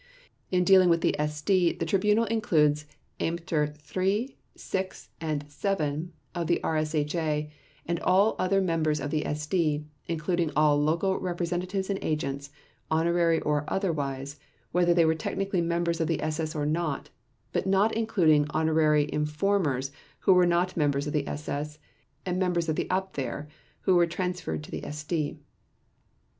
In 0.49 0.63
dealing 0.63 0.89
with 0.89 1.01
the 1.01 1.15
SD 1.19 1.77
the 1.77 1.85
Tribunal 1.85 2.25
includes 2.25 2.87
Ämter 3.19 3.67
III, 3.95 4.35
VI, 4.57 4.89
and 5.21 5.43
VII 5.43 6.09
of 6.33 6.47
the 6.47 6.59
RSHA 6.63 7.51
and 7.85 7.99
all 7.99 8.35
other 8.39 8.61
members 8.61 8.99
of 8.99 9.11
the 9.11 9.21
SD, 9.21 9.83
including 10.07 10.49
all 10.55 10.81
local 10.81 11.19
representatives 11.19 11.87
and 11.91 11.99
agents, 12.01 12.49
honorary 12.89 13.41
or 13.41 13.63
otherwise, 13.67 14.39
whether 14.71 14.95
they 14.95 15.05
were 15.05 15.13
technically 15.13 15.61
members 15.61 16.01
of 16.01 16.07
the 16.07 16.19
SS 16.23 16.55
or 16.55 16.65
not, 16.65 17.11
but 17.53 17.67
not 17.67 17.95
including 17.95 18.47
honorary 18.49 19.07
informers 19.13 19.91
who 20.21 20.33
were 20.33 20.47
not 20.47 20.75
members 20.75 21.05
of 21.05 21.13
the 21.13 21.27
SS, 21.27 21.77
and 22.25 22.39
members 22.39 22.67
of 22.67 22.75
the 22.75 22.87
Abwehr 22.89 23.45
who 23.81 23.93
were 23.93 24.07
transferred 24.07 24.63
to 24.63 24.71
the 24.71 24.81
SD. 24.81 25.37